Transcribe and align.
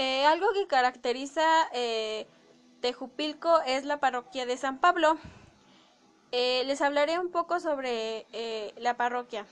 Eh, 0.00 0.24
algo 0.24 0.46
que 0.54 0.66
caracteriza 0.66 1.44
eh, 1.74 2.26
Tejupilco 2.80 3.60
es 3.66 3.84
la 3.84 4.00
parroquia 4.00 4.46
de 4.46 4.56
San 4.56 4.78
Pablo. 4.78 5.18
Eh, 6.32 6.62
les 6.64 6.80
hablaré 6.80 7.18
un 7.18 7.30
poco 7.30 7.60
sobre 7.60 8.26
eh, 8.32 8.72
la 8.78 8.96
parroquia. 8.96 9.44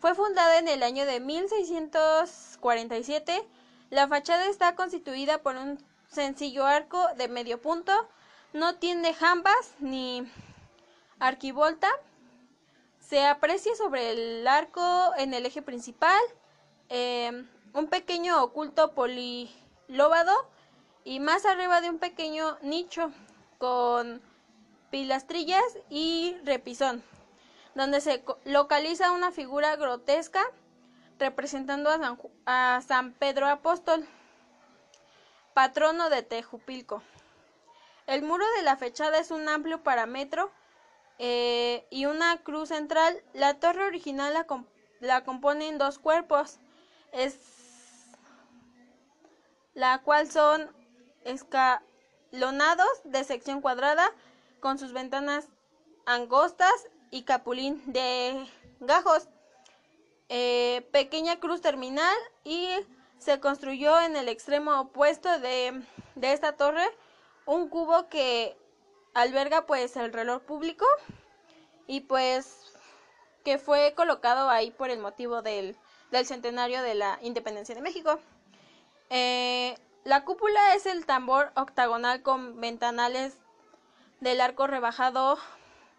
Fue 0.00 0.14
fundada 0.14 0.58
en 0.58 0.68
el 0.68 0.82
año 0.82 1.06
de 1.06 1.18
1647. 1.18 3.42
La 3.88 4.06
fachada 4.06 4.44
está 4.48 4.74
constituida 4.74 5.38
por 5.38 5.56
un 5.56 5.82
sencillo 6.08 6.66
arco 6.66 7.02
de 7.16 7.28
medio 7.28 7.58
punto. 7.58 8.06
No 8.52 8.74
tiene 8.74 9.14
jambas 9.14 9.72
ni 9.78 10.30
arquivolta. 11.18 11.88
Se 13.00 13.24
aprecia 13.24 13.74
sobre 13.76 14.10
el 14.10 14.46
arco 14.46 15.14
en 15.16 15.32
el 15.32 15.46
eje 15.46 15.62
principal 15.62 16.20
un 17.74 17.88
pequeño 17.88 18.42
oculto 18.42 18.92
polilóbado 18.92 20.32
y 21.02 21.20
más 21.20 21.44
arriba 21.44 21.80
de 21.80 21.90
un 21.90 21.98
pequeño 21.98 22.56
nicho 22.62 23.12
con 23.58 24.22
pilastrillas 24.90 25.64
y 25.90 26.36
repisón, 26.44 27.02
donde 27.74 28.00
se 28.00 28.24
localiza 28.44 29.10
una 29.10 29.32
figura 29.32 29.74
grotesca 29.76 30.40
representando 31.18 31.90
a 32.46 32.80
San, 32.86 33.12
Pedro 33.12 33.48
Apóstol, 33.48 34.06
patrono 35.52 36.10
de 36.10 36.22
Tejupilco. 36.22 37.02
El 38.06 38.22
muro 38.22 38.44
de 38.56 38.62
la 38.62 38.76
fachada 38.76 39.18
es 39.18 39.30
un 39.30 39.48
amplio 39.48 39.82
parámetro 39.82 40.50
eh, 41.18 41.86
y 41.90 42.06
una 42.06 42.38
cruz 42.38 42.68
central. 42.68 43.20
La 43.32 43.54
torre 43.54 43.84
original 43.84 44.46
la 45.00 45.24
componen 45.24 45.78
dos 45.78 45.98
cuerpos, 45.98 46.58
es 47.12 47.63
la 49.74 50.02
cual 50.02 50.30
son 50.30 50.70
escalonados 51.24 52.88
de 53.04 53.24
sección 53.24 53.60
cuadrada 53.60 54.10
con 54.60 54.78
sus 54.78 54.92
ventanas 54.92 55.48
angostas 56.06 56.72
y 57.10 57.22
capulín 57.22 57.82
de 57.86 58.46
gajos. 58.80 59.28
Eh, 60.28 60.88
pequeña 60.90 61.38
cruz 61.38 61.60
terminal 61.60 62.16
y 62.44 62.70
se 63.18 63.40
construyó 63.40 64.00
en 64.00 64.16
el 64.16 64.28
extremo 64.28 64.80
opuesto 64.80 65.38
de, 65.38 65.82
de, 66.14 66.32
esta 66.32 66.56
torre 66.56 66.86
un 67.46 67.68
cubo 67.68 68.08
que 68.08 68.56
alberga 69.12 69.66
pues 69.66 69.96
el 69.96 70.12
reloj 70.12 70.42
público 70.42 70.86
y 71.86 72.00
pues 72.00 72.72
que 73.44 73.58
fue 73.58 73.92
colocado 73.94 74.48
ahí 74.48 74.70
por 74.70 74.88
el 74.90 74.98
motivo 74.98 75.42
del, 75.42 75.76
del 76.10 76.26
centenario 76.26 76.82
de 76.82 76.94
la 76.94 77.18
independencia 77.22 77.74
de 77.74 77.82
México. 77.82 78.18
Eh, 79.10 79.76
la 80.04 80.24
cúpula 80.24 80.74
es 80.74 80.86
el 80.86 81.06
tambor 81.06 81.52
octagonal 81.54 82.22
con 82.22 82.60
ventanales 82.60 83.36
del 84.20 84.40
arco 84.40 84.66
rebajado. 84.66 85.38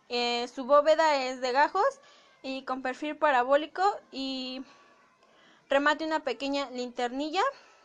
Eh, 0.10 0.48
su 0.54 0.66
bóveda 0.66 1.24
es 1.24 1.42
de 1.42 1.52
gajos 1.52 2.00
y 2.44 2.64
con 2.64 2.84
perfil 2.84 3.16
parabólico 3.16 3.84
y 4.12 4.64
remate 5.68 6.06
una 6.06 6.20
pequeña 6.20 6.70
linternilla 6.70 7.42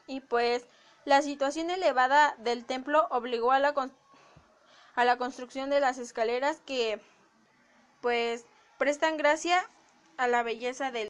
y 0.07 0.21
pues 0.21 0.67
la 1.07 1.23
situación 1.23 1.71
elevada 1.71 2.35
del 2.39 2.67
templo 2.67 3.07
obligó 3.11 3.53
a 3.53 3.59
la, 3.59 3.75
a 4.95 5.05
la 5.05 5.17
construcción 5.17 5.71
de 5.71 5.81
las 5.81 5.97
escaleras 5.97 6.61
que 6.67 7.01
pues 8.03 8.45
prestan 8.77 9.17
gracia 9.17 9.67
a 10.19 10.29
la 10.29 10.43
belleza 10.43 10.91
del 10.91 11.09